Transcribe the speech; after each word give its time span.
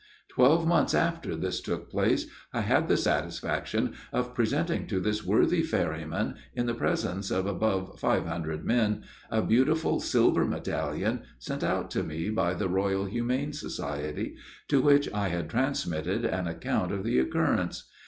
Twelve 0.29 0.65
months 0.65 0.95
after 0.95 1.35
this 1.35 1.61
took 1.61 1.91
place, 1.91 2.25
I 2.53 2.61
had 2.61 2.87
the 2.87 2.97
satisfaction 2.97 3.93
of 4.11 4.33
presenting 4.33 4.87
to 4.87 4.99
this 4.99 5.23
worthy 5.23 5.61
ferryman, 5.61 6.37
in 6.55 6.65
the 6.65 6.73
presence 6.73 7.29
of 7.29 7.45
above 7.45 7.99
five 7.99 8.25
hundred 8.25 8.65
men, 8.65 9.03
a 9.29 9.43
beautiful 9.43 9.99
silver 9.99 10.43
medallion, 10.43 11.21
sent 11.37 11.63
out 11.63 11.91
to 11.91 12.01
me 12.01 12.31
by 12.31 12.55
the 12.55 12.67
Royal 12.67 13.05
Humane 13.05 13.53
Society 13.53 14.35
to 14.69 14.81
which 14.81 15.07
I 15.13 15.27
had 15.27 15.51
transmitted 15.51 16.25
an 16.25 16.47
account 16.47 16.91
of 16.91 17.03
the 17.03 17.19
occurrence. 17.19 17.87